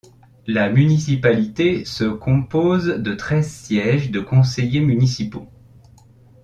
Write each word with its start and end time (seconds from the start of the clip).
La 0.47 0.67
municipalité 0.67 1.85
se 1.85 2.05
compose 2.05 2.87
de 2.87 3.13
treize 3.13 3.51
sièges 3.53 4.09
de 4.09 4.19
conseillers 4.19 4.79
municipaux. 4.79 5.47